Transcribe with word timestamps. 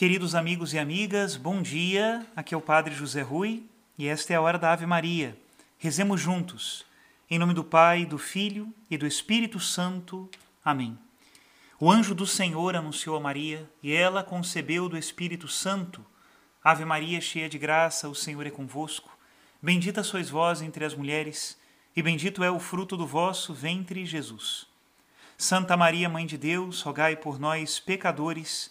Queridos 0.00 0.34
amigos 0.34 0.72
e 0.72 0.78
amigas, 0.78 1.36
bom 1.36 1.60
dia. 1.60 2.26
Aqui 2.34 2.54
é 2.54 2.56
o 2.56 2.60
Padre 2.62 2.94
José 2.94 3.20
Rui 3.20 3.64
e 3.98 4.08
esta 4.08 4.32
é 4.32 4.36
a 4.36 4.40
hora 4.40 4.58
da 4.58 4.72
Ave 4.72 4.86
Maria. 4.86 5.36
Rezemos 5.76 6.18
juntos. 6.18 6.86
Em 7.30 7.38
nome 7.38 7.52
do 7.52 7.62
Pai, 7.62 8.06
do 8.06 8.16
Filho 8.16 8.72
e 8.90 8.96
do 8.96 9.06
Espírito 9.06 9.60
Santo. 9.60 10.26
Amém. 10.64 10.98
O 11.78 11.90
anjo 11.90 12.14
do 12.14 12.26
Senhor 12.26 12.74
anunciou 12.74 13.14
a 13.14 13.20
Maria 13.20 13.70
e 13.82 13.92
ela 13.92 14.24
concebeu 14.24 14.88
do 14.88 14.96
Espírito 14.96 15.46
Santo. 15.46 16.02
Ave 16.64 16.86
Maria, 16.86 17.20
cheia 17.20 17.46
de 17.46 17.58
graça, 17.58 18.08
o 18.08 18.14
Senhor 18.14 18.46
é 18.46 18.50
convosco. 18.50 19.10
Bendita 19.60 20.02
sois 20.02 20.30
vós 20.30 20.62
entre 20.62 20.82
as 20.82 20.94
mulheres 20.94 21.58
e 21.94 22.02
bendito 22.02 22.42
é 22.42 22.50
o 22.50 22.58
fruto 22.58 22.96
do 22.96 23.06
vosso 23.06 23.52
ventre, 23.52 24.06
Jesus. 24.06 24.66
Santa 25.36 25.76
Maria, 25.76 26.08
Mãe 26.08 26.24
de 26.24 26.38
Deus, 26.38 26.80
rogai 26.80 27.16
por 27.16 27.38
nós, 27.38 27.78
pecadores, 27.78 28.70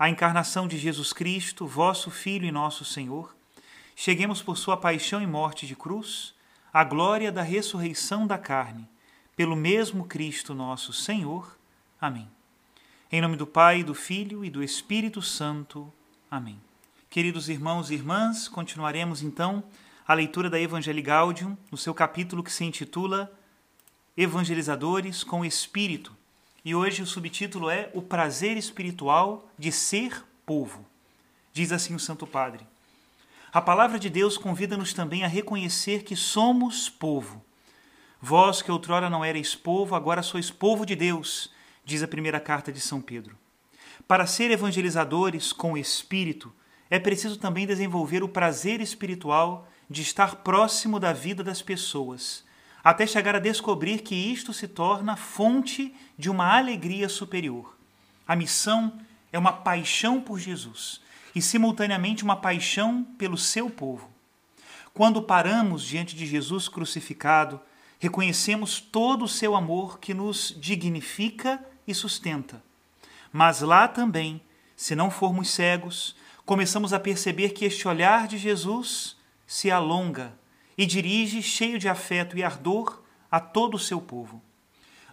a 0.00 0.08
encarnação 0.08 0.66
de 0.66 0.78
Jesus 0.78 1.12
Cristo, 1.12 1.66
vosso 1.66 2.10
Filho 2.10 2.46
e 2.46 2.50
nosso 2.50 2.86
Senhor, 2.86 3.36
cheguemos 3.94 4.40
por 4.40 4.56
sua 4.56 4.74
paixão 4.74 5.20
e 5.20 5.26
morte 5.26 5.66
de 5.66 5.76
cruz 5.76 6.34
à 6.72 6.82
glória 6.82 7.30
da 7.30 7.42
ressurreição 7.42 8.26
da 8.26 8.38
carne, 8.38 8.88
pelo 9.36 9.54
mesmo 9.54 10.06
Cristo 10.06 10.54
nosso 10.54 10.90
Senhor. 10.90 11.54
Amém. 12.00 12.26
Em 13.12 13.20
nome 13.20 13.36
do 13.36 13.46
Pai, 13.46 13.84
do 13.84 13.94
Filho 13.94 14.42
e 14.42 14.48
do 14.48 14.62
Espírito 14.62 15.20
Santo. 15.20 15.92
Amém. 16.30 16.58
Queridos 17.10 17.50
irmãos 17.50 17.90
e 17.90 17.94
irmãs, 17.94 18.48
continuaremos 18.48 19.20
então 19.20 19.62
a 20.08 20.14
leitura 20.14 20.48
da 20.48 20.58
Evangelii 20.58 21.02
Gaudium, 21.02 21.58
no 21.70 21.76
seu 21.76 21.92
capítulo 21.92 22.42
que 22.42 22.50
se 22.50 22.64
intitula 22.64 23.30
Evangelizadores 24.16 25.22
com 25.22 25.44
Espírito 25.44 26.16
e 26.64 26.74
hoje 26.74 27.02
o 27.02 27.06
subtítulo 27.06 27.70
é 27.70 27.90
O 27.94 28.02
Prazer 28.02 28.56
Espiritual 28.56 29.48
de 29.58 29.72
Ser 29.72 30.24
Povo. 30.44 30.84
Diz 31.52 31.72
assim 31.72 31.94
o 31.94 31.98
Santo 31.98 32.26
Padre. 32.26 32.66
A 33.52 33.60
palavra 33.60 33.98
de 33.98 34.10
Deus 34.10 34.36
convida-nos 34.36 34.92
também 34.92 35.24
a 35.24 35.28
reconhecer 35.28 36.02
que 36.04 36.14
somos 36.14 36.88
povo. 36.88 37.42
Vós 38.20 38.60
que 38.60 38.70
outrora 38.70 39.08
não 39.08 39.24
erais 39.24 39.54
povo, 39.54 39.94
agora 39.94 40.22
sois 40.22 40.50
povo 40.50 40.84
de 40.84 40.94
Deus, 40.94 41.50
diz 41.84 42.02
a 42.02 42.08
primeira 42.08 42.38
carta 42.38 42.70
de 42.70 42.80
São 42.80 43.00
Pedro. 43.00 43.36
Para 44.06 44.26
ser 44.26 44.50
evangelizadores 44.50 45.52
com 45.52 45.72
o 45.72 45.78
Espírito, 45.78 46.52
é 46.90 46.98
preciso 46.98 47.38
também 47.38 47.66
desenvolver 47.66 48.22
o 48.22 48.28
prazer 48.28 48.80
espiritual 48.80 49.66
de 49.88 50.02
estar 50.02 50.36
próximo 50.36 51.00
da 51.00 51.12
vida 51.12 51.42
das 51.42 51.62
pessoas 51.62 52.44
até 52.82 53.06
chegar 53.06 53.34
a 53.34 53.40
descobrir 53.40 54.00
que 54.00 54.14
isto 54.14 54.52
se 54.52 54.66
torna 54.66 55.16
fonte 55.16 55.94
de 56.18 56.30
uma 56.30 56.56
alegria 56.56 57.08
superior. 57.08 57.76
A 58.26 58.34
missão 58.34 58.98
é 59.32 59.38
uma 59.38 59.52
paixão 59.52 60.20
por 60.20 60.38
Jesus 60.38 61.00
e, 61.34 61.42
simultaneamente, 61.42 62.24
uma 62.24 62.36
paixão 62.36 63.04
pelo 63.18 63.36
seu 63.36 63.68
povo. 63.68 64.10
Quando 64.94 65.22
paramos 65.22 65.82
diante 65.84 66.16
de 66.16 66.26
Jesus 66.26 66.68
crucificado, 66.68 67.60
reconhecemos 67.98 68.80
todo 68.80 69.24
o 69.24 69.28
seu 69.28 69.54
amor 69.54 69.98
que 69.98 70.14
nos 70.14 70.56
dignifica 70.58 71.64
e 71.86 71.94
sustenta. 71.94 72.62
Mas 73.32 73.60
lá 73.60 73.86
também, 73.86 74.40
se 74.74 74.96
não 74.96 75.10
formos 75.10 75.50
cegos, 75.50 76.16
começamos 76.44 76.92
a 76.92 76.98
perceber 76.98 77.50
que 77.50 77.64
este 77.64 77.86
olhar 77.86 78.26
de 78.26 78.38
Jesus 78.38 79.16
se 79.46 79.70
alonga 79.70 80.39
e 80.80 80.86
dirige, 80.86 81.42
cheio 81.42 81.78
de 81.78 81.90
afeto 81.90 82.38
e 82.38 82.42
ardor, 82.42 83.02
a 83.30 83.38
todo 83.38 83.74
o 83.74 83.78
seu 83.78 84.00
povo. 84.00 84.42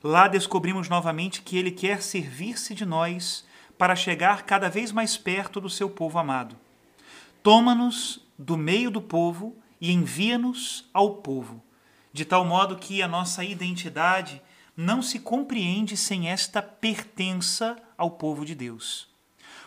Lá 0.02 0.30
descobrimos 0.30 0.88
novamente 0.88 1.42
que 1.42 1.58
ele 1.58 1.72
quer 1.72 2.02
servir-se 2.02 2.74
de 2.74 2.86
nós 2.86 3.46
para 3.78 3.94
chegar 3.94 4.44
cada 4.44 4.70
vez 4.70 4.94
mais 4.94 5.18
perto 5.18 5.60
do 5.60 5.70
seu 5.70 5.90
povo 5.90 6.18
amado. 6.18 6.56
Toma-nos 7.44 8.26
do 8.40 8.56
meio 8.56 8.90
do 8.90 9.02
povo 9.02 9.58
e 9.82 9.92
envia-nos 9.92 10.90
ao 10.94 11.16
povo, 11.16 11.62
de 12.14 12.24
tal 12.24 12.46
modo 12.46 12.78
que 12.78 13.02
a 13.02 13.08
nossa 13.08 13.44
identidade 13.44 14.42
não 14.74 15.02
se 15.02 15.20
compreende 15.20 15.98
sem 15.98 16.30
esta 16.30 16.62
pertença 16.62 17.76
ao 17.98 18.12
povo 18.12 18.46
de 18.46 18.56
Deus. 18.56 19.10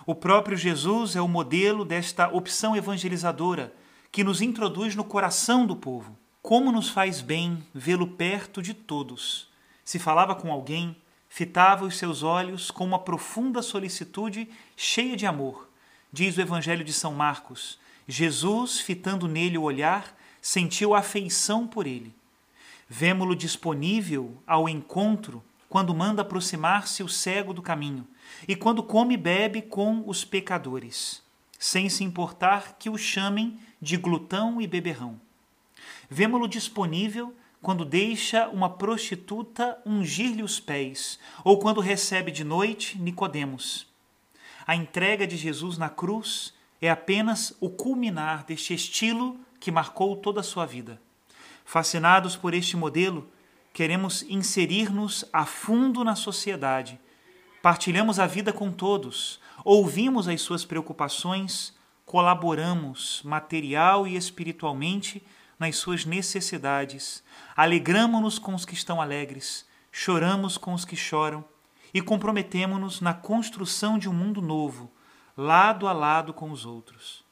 O 0.06 0.14
próprio 0.14 0.56
Jesus 0.56 1.14
é 1.14 1.20
o 1.20 1.28
modelo 1.28 1.84
desta 1.84 2.26
opção 2.28 2.74
evangelizadora 2.74 3.78
que 4.12 4.24
nos 4.24 4.40
introduz 4.40 4.96
no 4.96 5.04
coração 5.04 5.66
do 5.66 5.76
povo. 5.76 6.16
Como 6.42 6.72
nos 6.72 6.88
faz 6.88 7.20
bem 7.20 7.62
vê-lo 7.74 8.06
perto 8.06 8.62
de 8.62 8.74
todos. 8.74 9.48
Se 9.84 9.98
falava 9.98 10.34
com 10.34 10.50
alguém, 10.50 10.96
fitava 11.28 11.84
os 11.84 11.96
seus 11.96 12.22
olhos 12.22 12.70
com 12.70 12.84
uma 12.84 12.98
profunda 12.98 13.62
solicitude, 13.62 14.48
cheia 14.76 15.16
de 15.16 15.26
amor. 15.26 15.68
Diz 16.12 16.36
o 16.36 16.40
Evangelho 16.40 16.84
de 16.84 16.92
São 16.92 17.12
Marcos: 17.12 17.78
Jesus, 18.08 18.80
fitando 18.80 19.28
nele 19.28 19.58
o 19.58 19.62
olhar, 19.62 20.16
sentiu 20.40 20.94
afeição 20.94 21.66
por 21.66 21.86
ele. 21.86 22.12
Vemo-lo 22.88 23.36
disponível 23.36 24.36
ao 24.46 24.68
encontro 24.68 25.42
quando 25.68 25.94
manda 25.94 26.22
aproximar-se 26.22 27.04
o 27.04 27.08
cego 27.08 27.54
do 27.54 27.62
caminho 27.62 28.04
e 28.48 28.56
quando 28.56 28.82
come 28.82 29.14
e 29.14 29.16
bebe 29.16 29.62
com 29.62 30.02
os 30.06 30.24
pecadores, 30.24 31.22
sem 31.60 31.90
se 31.90 32.02
importar 32.02 32.78
que 32.78 32.88
o 32.88 32.96
chamem 32.96 33.60
de 33.82 33.98
glutão 33.98 34.62
e 34.62 34.66
beberrão. 34.66 35.20
Vemo-lo 36.08 36.48
disponível 36.48 37.34
quando 37.60 37.84
deixa 37.84 38.48
uma 38.48 38.70
prostituta 38.70 39.78
ungir-lhe 39.84 40.42
os 40.42 40.58
pés, 40.58 41.18
ou 41.44 41.58
quando 41.58 41.82
recebe 41.82 42.32
de 42.32 42.42
noite 42.42 42.98
Nicodemos. 42.98 43.86
A 44.66 44.74
entrega 44.74 45.26
de 45.26 45.36
Jesus 45.36 45.76
na 45.76 45.90
cruz 45.90 46.54
é 46.80 46.88
apenas 46.88 47.54
o 47.60 47.68
culminar 47.68 48.44
deste 48.44 48.72
estilo 48.72 49.38
que 49.60 49.70
marcou 49.70 50.16
toda 50.16 50.40
a 50.40 50.44
sua 50.44 50.64
vida. 50.64 50.98
Fascinados 51.66 52.36
por 52.36 52.54
este 52.54 52.74
modelo, 52.74 53.30
queremos 53.74 54.22
inserir-nos 54.22 55.26
a 55.30 55.44
fundo 55.44 56.02
na 56.02 56.16
sociedade. 56.16 56.98
Partilhamos 57.62 58.18
a 58.18 58.26
vida 58.26 58.54
com 58.54 58.72
todos, 58.72 59.38
ouvimos 59.62 60.26
as 60.26 60.40
suas 60.40 60.64
preocupações, 60.64 61.76
colaboramos 62.06 63.20
material 63.22 64.06
e 64.06 64.16
espiritualmente 64.16 65.22
nas 65.58 65.76
suas 65.76 66.06
necessidades, 66.06 67.22
alegramo-nos 67.54 68.38
com 68.38 68.54
os 68.54 68.64
que 68.64 68.72
estão 68.72 68.98
alegres, 68.98 69.66
choramos 69.92 70.56
com 70.56 70.72
os 70.72 70.86
que 70.86 70.96
choram 70.96 71.44
e 71.92 72.00
comprometemo-nos 72.00 73.02
na 73.02 73.12
construção 73.12 73.98
de 73.98 74.08
um 74.08 74.14
mundo 74.14 74.40
novo, 74.40 74.90
lado 75.36 75.86
a 75.86 75.92
lado 75.92 76.32
com 76.32 76.50
os 76.50 76.64
outros. 76.64 77.22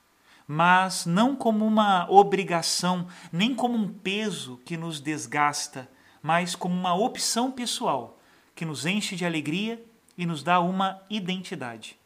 Mas 0.47 1.07
não 1.07 1.35
como 1.35 1.65
uma 1.65 2.07
obrigação, 2.11 3.07
nem 3.33 3.55
como 3.55 3.79
um 3.79 3.89
peso 3.89 4.61
que 4.67 4.77
nos 4.77 5.01
desgasta, 5.01 5.91
mas 6.23 6.55
como 6.55 6.75
uma 6.75 6.95
opção 6.95 7.51
pessoal 7.51 8.19
que 8.55 8.67
nos 8.67 8.85
enche 8.85 9.17
de 9.17 9.25
alegria 9.25 9.83
e 10.19 10.27
nos 10.27 10.43
dá 10.43 10.59
uma 10.59 11.01
identidade. 11.09 11.97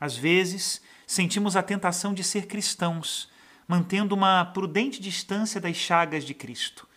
Às 0.00 0.16
vezes, 0.16 0.80
sentimos 1.06 1.56
a 1.56 1.62
tentação 1.62 2.14
de 2.14 2.24
ser 2.24 2.46
cristãos, 2.46 3.28
mantendo 3.68 4.14
uma 4.14 4.42
prudente 4.46 4.98
distância 4.98 5.60
das 5.60 5.76
chagas 5.76 6.24
de 6.24 6.32
Cristo. 6.32 6.88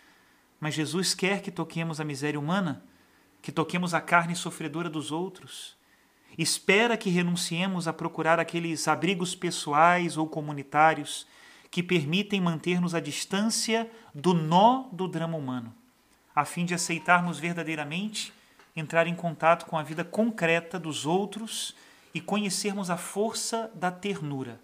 Mas 0.62 0.74
Jesus 0.74 1.14
quer 1.14 1.42
que 1.42 1.52
toquemos 1.52 2.00
a 2.00 2.06
miséria 2.06 2.40
humana, 2.40 2.82
que 3.42 3.52
toquemos 3.52 3.94
a 3.94 4.00
carne 4.00 4.36
sofredora 4.36 4.90
dos 4.90 5.12
outros. 5.12 5.76
espera 6.36 6.98
que 6.98 7.12
renunciemos 7.12 7.88
a 7.88 7.94
procurar 7.94 8.40
aqueles 8.40 8.88
abrigos 8.88 9.36
pessoais 9.36 10.18
ou 10.18 10.28
comunitários 10.28 11.28
que 11.70 11.84
permitem 11.84 12.42
manter-nos 12.42 12.96
à 12.96 13.00
distância 13.00 13.92
do 14.16 14.34
nó 14.34 14.88
do 14.92 15.08
drama 15.08 15.38
humano, 15.38 15.76
a 16.34 16.46
fim 16.46 16.66
de 16.66 16.74
aceitarmos 16.74 17.38
verdadeiramente 17.38 18.34
entrar 18.76 19.08
em 19.08 19.16
contato 19.16 19.66
com 19.66 19.78
a 19.78 19.84
vida 19.84 20.04
concreta 20.04 20.80
dos 20.80 21.06
outros 21.06 21.76
e 22.14 22.22
conhecermos 22.22 22.90
a 22.90 22.98
força 22.98 23.72
da 23.74 23.92
ternura. 23.92 24.60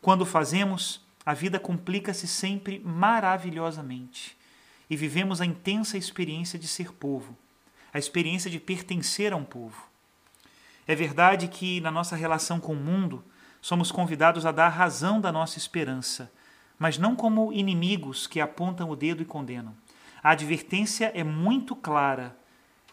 Quando 0.00 0.24
fazemos, 0.24 1.04
a 1.24 1.34
vida 1.34 1.60
complica-se 1.60 2.26
sempre 2.26 2.80
maravilhosamente 2.80 4.36
e 4.88 4.96
vivemos 4.96 5.40
a 5.40 5.46
intensa 5.46 5.96
experiência 5.96 6.58
de 6.58 6.66
ser 6.66 6.92
povo, 6.92 7.36
a 7.92 7.98
experiência 7.98 8.50
de 8.50 8.58
pertencer 8.58 9.32
a 9.32 9.36
um 9.36 9.44
povo. 9.44 9.88
É 10.86 10.94
verdade 10.94 11.46
que, 11.46 11.80
na 11.80 11.90
nossa 11.90 12.16
relação 12.16 12.58
com 12.58 12.72
o 12.72 12.76
mundo, 12.76 13.24
somos 13.60 13.92
convidados 13.92 14.46
a 14.46 14.50
dar 14.50 14.68
razão 14.68 15.20
da 15.20 15.30
nossa 15.30 15.58
esperança, 15.58 16.32
mas 16.78 16.98
não 16.98 17.14
como 17.14 17.52
inimigos 17.52 18.26
que 18.26 18.40
apontam 18.40 18.90
o 18.90 18.96
dedo 18.96 19.22
e 19.22 19.26
condenam. 19.26 19.74
A 20.22 20.30
advertência 20.30 21.12
é 21.14 21.22
muito 21.22 21.76
clara. 21.76 22.36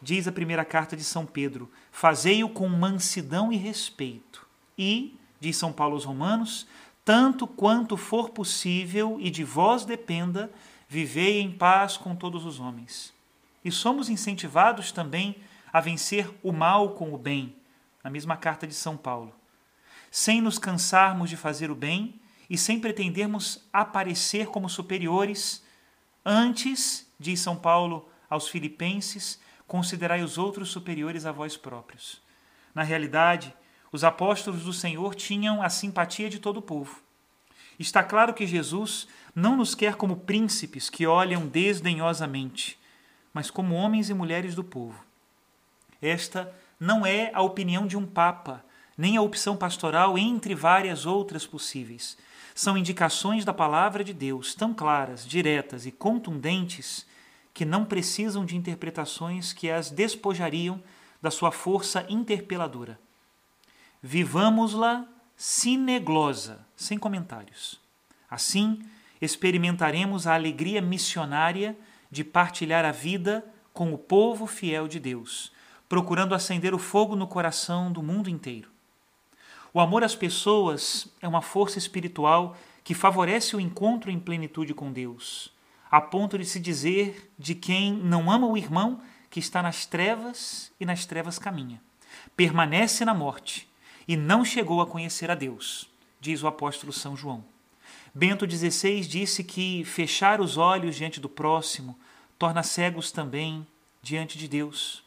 Diz 0.01 0.27
a 0.27 0.31
primeira 0.31 0.63
carta 0.63 0.95
de 0.95 1.03
São 1.03 1.25
Pedro: 1.25 1.71
Fazei-o 1.91 2.49
com 2.49 2.67
mansidão 2.67 3.51
e 3.51 3.57
respeito. 3.57 4.45
E, 4.77 5.17
diz 5.39 5.57
São 5.57 5.73
Paulo 5.73 5.95
aos 5.95 6.03
Romanos, 6.03 6.67
tanto 7.03 7.47
quanto 7.47 7.97
for 7.97 8.29
possível 8.29 9.17
e 9.19 9.29
de 9.29 9.43
vós 9.43 9.85
dependa, 9.85 10.51
vivei 10.87 11.41
em 11.41 11.51
paz 11.51 11.97
com 11.97 12.15
todos 12.15 12.45
os 12.45 12.59
homens. 12.59 13.13
E 13.63 13.71
somos 13.71 14.09
incentivados 14.09 14.91
também 14.91 15.35
a 15.73 15.81
vencer 15.81 16.29
o 16.43 16.51
mal 16.51 16.91
com 16.91 17.13
o 17.13 17.17
bem, 17.17 17.55
na 18.03 18.09
mesma 18.09 18.37
carta 18.37 18.67
de 18.67 18.73
São 18.73 18.95
Paulo 18.95 19.33
sem 20.11 20.41
nos 20.41 20.57
cansarmos 20.57 21.29
de 21.29 21.37
fazer 21.37 21.69
o 21.69 21.75
bem 21.75 22.19
e 22.49 22.57
sem 22.57 22.79
pretendermos 22.79 23.63
aparecer 23.71 24.47
como 24.47 24.69
superiores. 24.69 25.63
Antes, 26.25 27.07
diz 27.19 27.39
São 27.39 27.55
Paulo 27.55 28.09
aos 28.29 28.47
Filipenses, 28.47 29.39
considerai 29.67 30.23
os 30.23 30.37
outros 30.37 30.69
superiores 30.69 31.25
a 31.25 31.31
vós 31.31 31.57
próprios. 31.57 32.21
Na 32.73 32.83
realidade, 32.83 33.53
os 33.91 34.03
apóstolos 34.03 34.63
do 34.63 34.73
Senhor 34.73 35.13
tinham 35.13 35.61
a 35.61 35.69
simpatia 35.69 36.29
de 36.29 36.39
todo 36.39 36.57
o 36.57 36.61
povo. 36.61 37.01
Está 37.77 38.03
claro 38.03 38.33
que 38.33 38.47
Jesus 38.47 39.07
não 39.35 39.55
nos 39.55 39.75
quer 39.75 39.95
como 39.95 40.17
príncipes 40.17 40.89
que 40.89 41.05
olham 41.05 41.45
desdenhosamente, 41.45 42.79
mas 43.33 43.51
como 43.51 43.75
homens 43.75 44.09
e 44.09 44.13
mulheres 44.13 44.55
do 44.55 44.63
povo. 44.63 45.03
Esta 46.01 46.51
não 46.79 47.05
é 47.05 47.31
a 47.33 47.41
opinião 47.41 47.85
de 47.85 47.97
um 47.97 48.05
papa, 48.05 48.63
nem 48.97 49.15
a 49.15 49.21
opção 49.21 49.55
pastoral 49.55 50.17
entre 50.17 50.55
várias 50.55 51.05
outras 51.05 51.45
possíveis. 51.45 52.17
São 52.55 52.77
indicações 52.77 53.45
da 53.45 53.53
palavra 53.53 54.03
de 54.03 54.13
Deus 54.13 54.55
tão 54.55 54.73
claras, 54.73 55.25
diretas 55.25 55.85
e 55.85 55.91
contundentes 55.91 57.05
que 57.57 57.65
não 57.65 57.83
precisam 57.83 58.45
de 58.45 58.55
interpretações 58.55 59.51
que 59.51 59.67
as 59.67 59.89
despojariam 59.89 60.79
da 61.19 61.31
sua 61.31 61.51
força 61.51 62.05
interpeladora. 62.07 62.99
Vivamos-la 63.99 65.07
sineglosa, 65.35 66.63
sem 66.75 66.99
comentários. 66.99 67.81
Assim, 68.29 68.79
experimentaremos 69.19 70.27
a 70.27 70.35
alegria 70.35 70.83
missionária 70.83 71.75
de 72.11 72.23
partilhar 72.23 72.85
a 72.85 72.91
vida 72.91 73.43
com 73.73 73.91
o 73.91 73.97
povo 73.97 74.45
fiel 74.45 74.87
de 74.87 74.99
Deus, 74.99 75.51
procurando 75.89 76.35
acender 76.35 76.75
o 76.75 76.77
fogo 76.77 77.15
no 77.15 77.25
coração 77.25 77.91
do 77.91 78.03
mundo 78.03 78.29
inteiro. 78.29 78.69
O 79.73 79.79
amor 79.79 80.03
às 80.03 80.13
pessoas 80.13 81.07
é 81.19 81.27
uma 81.27 81.41
força 81.41 81.79
espiritual 81.79 82.55
que 82.83 82.93
favorece 82.93 83.55
o 83.55 83.59
encontro 83.59 84.11
em 84.11 84.19
plenitude 84.19 84.75
com 84.75 84.93
Deus, 84.93 85.56
a 85.89 86.01
ponto 86.01 86.37
de 86.37 86.45
se 86.45 86.59
dizer 86.59 87.31
de 87.37 87.55
quem 87.55 87.93
não 87.93 88.31
ama 88.31 88.47
o 88.47 88.57
irmão 88.57 89.01
que 89.29 89.39
está 89.39 89.61
nas 89.61 89.85
trevas 89.85 90.71
e 90.79 90.85
nas 90.85 91.05
trevas 91.05 91.39
caminha. 91.39 91.81
Permanece 92.35 93.05
na 93.05 93.13
morte 93.13 93.67
e 94.07 94.15
não 94.15 94.43
chegou 94.43 94.81
a 94.81 94.87
conhecer 94.87 95.29
a 95.29 95.35
Deus, 95.35 95.89
diz 96.19 96.43
o 96.43 96.47
apóstolo 96.47 96.93
São 96.93 97.15
João. 97.15 97.43
Bento 98.13 98.49
XVI 98.49 99.01
disse 99.01 99.43
que 99.43 99.83
fechar 99.85 100.41
os 100.41 100.57
olhos 100.57 100.95
diante 100.95 101.19
do 101.19 101.29
próximo 101.29 101.97
torna 102.39 102.63
cegos 102.63 103.11
também 103.11 103.65
diante 104.01 104.37
de 104.37 104.47
Deus. 104.47 105.03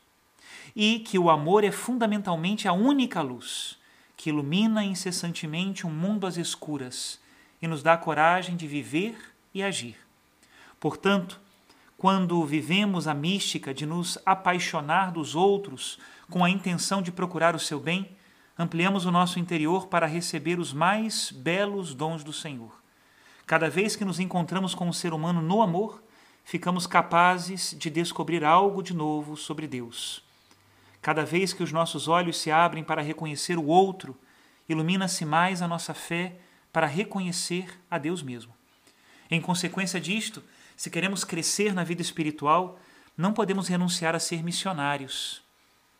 E 0.76 1.00
que 1.00 1.18
o 1.18 1.30
amor 1.30 1.64
é 1.64 1.72
fundamentalmente 1.72 2.68
a 2.68 2.72
única 2.72 3.20
luz 3.20 3.78
que 4.16 4.28
ilumina 4.28 4.84
incessantemente 4.84 5.86
um 5.86 5.90
mundo 5.90 6.26
às 6.26 6.36
escuras 6.36 7.18
e 7.60 7.66
nos 7.66 7.82
dá 7.82 7.96
coragem 7.96 8.54
de 8.54 8.66
viver 8.66 9.16
e 9.52 9.62
agir. 9.62 9.96
Portanto, 10.80 11.38
quando 11.98 12.42
vivemos 12.46 13.06
a 13.06 13.12
mística 13.12 13.74
de 13.74 13.84
nos 13.84 14.18
apaixonar 14.24 15.12
dos 15.12 15.34
outros 15.34 15.98
com 16.30 16.42
a 16.42 16.48
intenção 16.48 17.02
de 17.02 17.12
procurar 17.12 17.54
o 17.54 17.58
seu 17.58 17.78
bem, 17.78 18.16
ampliamos 18.58 19.04
o 19.04 19.10
nosso 19.10 19.38
interior 19.38 19.88
para 19.88 20.06
receber 20.06 20.58
os 20.58 20.72
mais 20.72 21.30
belos 21.30 21.94
dons 21.94 22.24
do 22.24 22.32
Senhor. 22.32 22.72
Cada 23.46 23.68
vez 23.68 23.94
que 23.94 24.04
nos 24.06 24.18
encontramos 24.18 24.74
com 24.74 24.88
um 24.88 24.92
ser 24.92 25.12
humano 25.12 25.42
no 25.42 25.60
amor, 25.60 26.02
ficamos 26.44 26.86
capazes 26.86 27.76
de 27.78 27.90
descobrir 27.90 28.42
algo 28.42 28.82
de 28.82 28.94
novo 28.94 29.36
sobre 29.36 29.66
Deus. 29.66 30.22
Cada 31.02 31.26
vez 31.26 31.52
que 31.52 31.62
os 31.62 31.72
nossos 31.72 32.08
olhos 32.08 32.38
se 32.38 32.50
abrem 32.50 32.82
para 32.82 33.02
reconhecer 33.02 33.58
o 33.58 33.66
outro, 33.66 34.16
ilumina-se 34.66 35.26
mais 35.26 35.60
a 35.60 35.68
nossa 35.68 35.92
fé 35.92 36.36
para 36.72 36.86
reconhecer 36.86 37.78
a 37.90 37.98
Deus 37.98 38.22
mesmo. 38.22 38.54
Em 39.30 39.40
consequência 39.40 40.00
disto, 40.00 40.42
se 40.80 40.88
queremos 40.88 41.24
crescer 41.24 41.74
na 41.74 41.84
vida 41.84 42.00
espiritual, 42.00 42.80
não 43.14 43.34
podemos 43.34 43.68
renunciar 43.68 44.16
a 44.16 44.18
ser 44.18 44.42
missionários. 44.42 45.42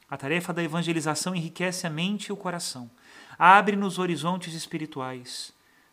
A 0.09 0.17
tarefa 0.17 0.55
da 0.55 0.63
evangelização 0.63 1.35
enriquece 1.35 1.87
a 1.87 1.91
mente 1.91 2.29
e 2.29 2.33
o 2.33 2.37
coração, 2.37 2.91
abre-nos 3.39 3.99
horizontes 3.99 4.55
espirituais, 4.55 5.53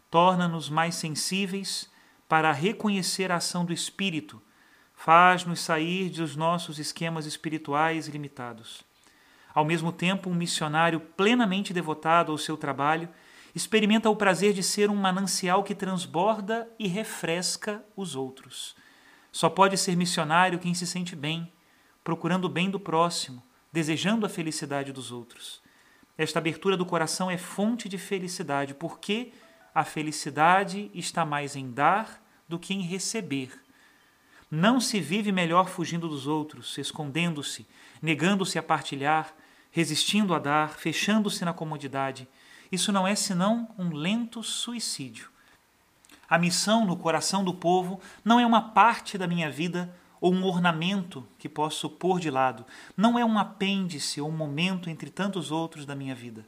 torna-nos 0.10 0.70
mais 0.70 0.96
sensíveis 0.96 1.90
para 2.30 2.50
reconhecer 2.54 3.30
a 3.30 3.36
ação 3.36 3.66
do 3.66 3.74
Espírito, 3.74 4.42
faz-nos 4.96 5.60
sair 5.60 6.10
dos 6.10 6.38
nossos 6.38 6.80
esquemas 6.80 7.26
espirituais 7.26 8.08
limitados. 8.08 8.86
Ao 9.54 9.66
mesmo 9.66 9.92
tempo, 9.92 10.30
um 10.30 10.34
missionário 10.34 11.02
plenamente 11.02 11.74
devotado 11.74 12.32
ao 12.32 12.38
seu 12.38 12.56
trabalho 12.56 13.10
experimenta 13.58 14.08
o 14.08 14.16
prazer 14.16 14.54
de 14.54 14.62
ser 14.62 14.88
um 14.88 14.96
manancial 14.96 15.64
que 15.64 15.74
transborda 15.74 16.70
e 16.78 16.88
refresca 16.88 17.84
os 17.96 18.16
outros. 18.16 18.76
Só 19.32 19.50
pode 19.50 19.76
ser 19.80 19.98
missionário 19.98 20.60
quem 20.60 20.76
se 20.76 20.86
sente 20.86 21.16
bem, 21.16 21.52
procurando 22.04 22.46
o 22.46 22.50
bem 22.50 22.70
do 22.70 22.80
próximo, 22.80 23.42
desejando 23.74 24.28
a 24.28 24.30
felicidade 24.30 24.92
dos 24.94 25.12
outros. 25.12 25.60
Esta 26.16 26.38
abertura 26.38 26.78
do 26.78 26.86
coração 26.86 27.32
é 27.32 27.38
fonte 27.38 27.90
de 27.90 27.98
felicidade, 27.98 28.76
porque 28.76 29.34
a 29.74 29.84
felicidade 29.84 30.92
está 30.94 31.26
mais 31.26 31.56
em 31.56 31.72
dar 31.72 32.24
do 32.48 32.60
que 32.60 32.76
em 32.76 32.82
receber. 32.82 33.50
Não 34.52 34.80
se 34.80 35.00
vive 35.00 35.32
melhor 35.32 35.68
fugindo 35.68 36.08
dos 36.08 36.28
outros, 36.28 36.78
escondendo-se, 36.78 37.68
negando-se 38.04 38.60
a 38.60 38.64
partilhar, 38.64 39.34
resistindo 39.72 40.36
a 40.36 40.40
dar, 40.40 40.78
fechando-se 40.78 41.44
na 41.44 41.54
comodidade. 41.54 42.28
Isso 42.72 42.92
não 42.92 43.08
é 43.08 43.16
senão 43.16 43.70
um 43.78 43.94
lento 43.94 44.44
suicídio. 44.44 45.30
A 46.30 46.38
missão 46.38 46.86
no 46.86 46.98
coração 46.98 47.44
do 47.44 47.54
povo 47.54 48.00
não 48.24 48.40
é 48.40 48.46
uma 48.46 48.62
parte 48.62 49.18
da 49.18 49.28
minha 49.28 49.50
vida 49.50 49.94
ou 50.20 50.34
um 50.34 50.44
ornamento 50.44 51.26
que 51.38 51.48
posso 51.48 51.90
pôr 51.90 52.20
de 52.20 52.30
lado. 52.30 52.66
Não 52.96 53.18
é 53.18 53.24
um 53.24 53.38
apêndice 53.38 54.20
ou 54.20 54.30
um 54.30 54.36
momento 54.36 54.90
entre 54.90 55.10
tantos 55.10 55.52
outros 55.52 55.86
da 55.86 55.96
minha 55.96 56.16
vida. 56.16 56.46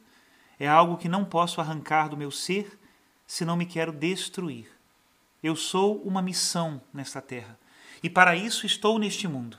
É 0.60 0.68
algo 0.68 0.98
que 0.98 1.08
não 1.08 1.24
posso 1.24 1.62
arrancar 1.62 2.10
do 2.10 2.18
meu 2.18 2.32
ser 2.32 2.78
se 3.26 3.46
não 3.46 3.56
me 3.56 3.66
quero 3.66 3.94
destruir. 3.94 4.68
Eu 5.42 5.56
sou 5.56 6.02
uma 6.02 6.22
missão 6.22 6.82
nesta 6.94 7.22
terra 7.22 7.58
e 8.04 8.10
para 8.10 8.36
isso 8.36 8.66
estou 8.66 9.00
neste 9.00 9.28
mundo 9.28 9.58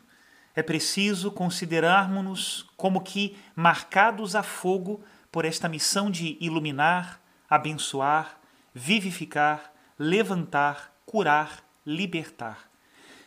é 0.54 0.62
preciso 0.62 1.30
considerarmos-nos 1.30 2.66
como 2.76 3.00
que 3.00 3.36
marcados 3.54 4.34
a 4.34 4.42
fogo 4.42 5.00
por 5.30 5.44
esta 5.44 5.68
missão 5.68 6.10
de 6.10 6.36
iluminar, 6.40 7.20
abençoar, 7.48 8.40
vivificar, 8.74 9.72
levantar, 9.98 10.94
curar, 11.04 11.64
libertar. 11.84 12.70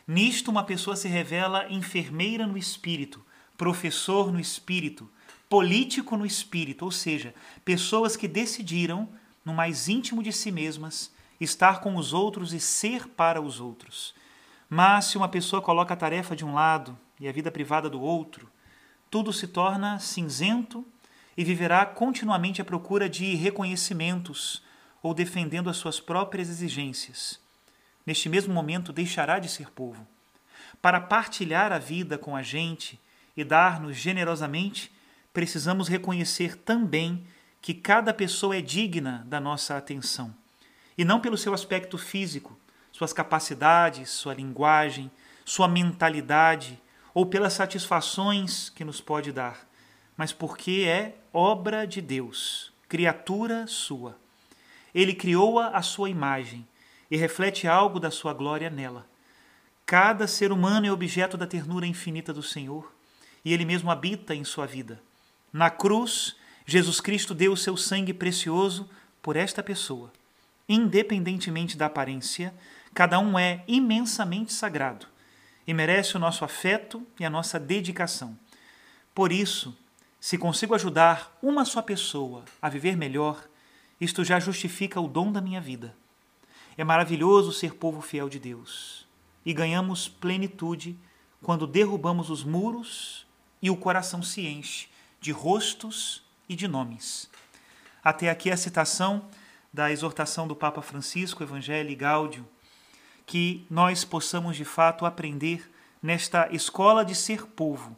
Nisto, 0.07 0.51
uma 0.51 0.63
pessoa 0.63 0.95
se 0.95 1.07
revela 1.07 1.71
enfermeira 1.71 2.45
no 2.45 2.57
espírito, 2.57 3.25
professor 3.57 4.31
no 4.31 4.39
espírito, 4.39 5.09
político 5.47 6.17
no 6.17 6.25
espírito, 6.25 6.83
ou 6.83 6.91
seja, 6.91 7.33
pessoas 7.63 8.17
que 8.17 8.27
decidiram, 8.27 9.07
no 9.45 9.53
mais 9.53 9.87
íntimo 9.87 10.23
de 10.23 10.33
si 10.33 10.51
mesmas, 10.51 11.13
estar 11.39 11.79
com 11.79 11.95
os 11.95 12.13
outros 12.13 12.53
e 12.53 12.59
ser 12.59 13.07
para 13.07 13.41
os 13.41 13.59
outros. 13.59 14.13
Mas 14.69 15.05
se 15.05 15.17
uma 15.17 15.29
pessoa 15.29 15.61
coloca 15.61 15.93
a 15.93 15.97
tarefa 15.97 16.35
de 16.35 16.43
um 16.43 16.53
lado 16.53 16.97
e 17.19 17.27
a 17.27 17.31
vida 17.31 17.51
privada 17.51 17.89
do 17.89 18.01
outro, 18.01 18.49
tudo 19.09 19.31
se 19.31 19.47
torna 19.47 19.99
cinzento 19.99 20.85
e 21.35 21.43
viverá 21.43 21.85
continuamente 21.85 22.61
à 22.61 22.65
procura 22.65 23.09
de 23.09 23.35
reconhecimentos 23.35 24.63
ou 25.01 25.13
defendendo 25.13 25.69
as 25.69 25.77
suas 25.77 25.99
próprias 25.99 26.49
exigências. 26.49 27.39
Neste 28.05 28.29
mesmo 28.29 28.53
momento, 28.53 28.93
deixará 28.93 29.39
de 29.39 29.49
ser 29.49 29.71
povo. 29.71 30.07
Para 30.81 30.99
partilhar 30.99 31.71
a 31.71 31.79
vida 31.79 32.17
com 32.17 32.35
a 32.35 32.41
gente 32.41 32.99
e 33.35 33.43
dar-nos 33.43 33.95
generosamente, 33.95 34.91
precisamos 35.33 35.87
reconhecer 35.87 36.55
também 36.57 37.25
que 37.61 37.73
cada 37.73 38.13
pessoa 38.13 38.57
é 38.57 38.61
digna 38.61 39.23
da 39.27 39.39
nossa 39.39 39.77
atenção. 39.77 40.35
E 40.97 41.05
não 41.05 41.19
pelo 41.19 41.37
seu 41.37 41.53
aspecto 41.53 41.97
físico, 41.97 42.57
suas 42.91 43.13
capacidades, 43.13 44.09
sua 44.09 44.33
linguagem, 44.33 45.09
sua 45.43 45.67
mentalidade 45.67 46.79
ou 47.13 47.25
pelas 47.25 47.53
satisfações 47.53 48.69
que 48.69 48.83
nos 48.83 49.01
pode 49.01 49.31
dar, 49.31 49.67
mas 50.17 50.31
porque 50.31 50.85
é 50.87 51.15
obra 51.31 51.85
de 51.85 52.01
Deus, 52.01 52.71
criatura 52.87 53.65
sua. 53.67 54.17
Ele 54.93 55.13
criou-a 55.13 55.69
à 55.69 55.81
sua 55.81 56.09
imagem 56.09 56.67
e 57.09 57.17
reflete 57.17 57.67
algo 57.67 57.99
da 57.99 58.11
sua 58.11 58.33
glória 58.33 58.69
nela. 58.69 59.07
Cada 59.85 60.27
ser 60.27 60.51
humano 60.51 60.85
é 60.85 60.91
objeto 60.91 61.35
da 61.35 61.47
ternura 61.47 61.85
infinita 61.85 62.31
do 62.31 62.43
Senhor 62.43 62.93
e 63.43 63.53
ele 63.53 63.65
mesmo 63.65 63.91
habita 63.91 64.33
em 64.33 64.43
sua 64.43 64.65
vida. 64.65 65.01
Na 65.51 65.69
cruz, 65.69 66.35
Jesus 66.65 67.01
Cristo 67.01 67.33
deu 67.33 67.51
o 67.51 67.57
seu 67.57 67.75
sangue 67.75 68.13
precioso 68.13 68.89
por 69.21 69.35
esta 69.35 69.61
pessoa. 69.61 70.11
Independentemente 70.67 71.77
da 71.77 71.87
aparência, 71.87 72.53
cada 72.93 73.19
um 73.19 73.37
é 73.37 73.63
imensamente 73.67 74.53
sagrado 74.53 75.07
e 75.67 75.73
merece 75.73 76.15
o 76.15 76.19
nosso 76.19 76.45
afeto 76.45 77.05
e 77.19 77.25
a 77.25 77.29
nossa 77.29 77.59
dedicação. 77.59 78.37
Por 79.13 79.31
isso, 79.31 79.77
se 80.23 80.37
consigo 80.37 80.73
ajudar 80.73 81.37
uma 81.41 81.65
só 81.65 81.81
pessoa 81.81 82.45
a 82.61 82.69
viver 82.69 82.95
melhor, 82.95 83.45
isto 83.99 84.23
já 84.23 84.39
justifica 84.39 85.01
o 85.01 85.07
dom 85.09 85.29
da 85.29 85.41
minha 85.41 85.59
vida. 85.59 85.97
É 86.77 86.83
maravilhoso 86.85 87.51
ser 87.51 87.73
povo 87.73 87.99
fiel 87.99 88.29
de 88.29 88.39
Deus 88.39 89.05
e 89.45 89.53
ganhamos 89.53 90.07
plenitude 90.07 90.97
quando 91.41 91.67
derrubamos 91.67 92.29
os 92.29 92.41
muros 92.41 93.27
e 93.61 93.69
o 93.69 93.75
coração 93.75 94.23
se 94.23 94.47
enche 94.47 94.87
de 95.19 95.33
rostos 95.33 96.23
e 96.47 96.55
de 96.55 96.69
nomes. 96.69 97.29
Até 98.01 98.29
aqui 98.29 98.49
a 98.49 98.55
citação 98.55 99.25
da 99.73 99.91
exortação 99.91 100.47
do 100.47 100.55
Papa 100.55 100.81
Francisco, 100.81 101.43
Evangelho 101.43 101.93
Gáudio, 101.97 102.47
que 103.25 103.67
nós 103.69 104.05
possamos 104.05 104.55
de 104.55 104.63
fato 104.63 105.05
aprender 105.05 105.69
nesta 106.01 106.47
escola 106.49 107.03
de 107.03 107.13
ser 107.13 107.45
povo, 107.45 107.97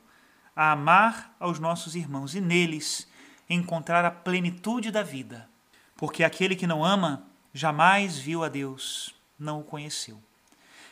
a 0.56 0.72
amar 0.72 1.36
aos 1.40 1.60
nossos 1.60 1.96
irmãos 1.96 2.34
e 2.34 2.42
neles 2.42 3.08
encontrar 3.50 4.06
a 4.06 4.12
plenitude 4.12 4.90
da 4.92 5.04
vida, 5.04 5.50
porque 5.96 6.24
aquele 6.24 6.56
que 6.56 6.66
não 6.66 6.84
ama 6.84 7.28
jamais 7.54 8.18
viu 8.18 8.44
a 8.44 8.50
Deus, 8.50 9.14
não 9.38 9.60
o 9.60 9.64
conheceu. 9.64 10.22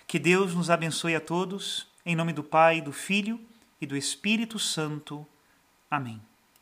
Que 0.08 0.20
Deus 0.20 0.54
nos 0.54 0.70
abençoe 0.70 1.16
a 1.16 1.22
todos, 1.22 1.88
em 2.06 2.16
nome 2.16 2.34
do 2.34 2.44
Pai, 2.44 2.82
do 2.82 2.92
Filho 2.92 3.40
e 3.82 3.86
do 3.86 3.98
Espírito 3.98 4.60
Santo. 4.60 5.26
Amém. 5.90 6.22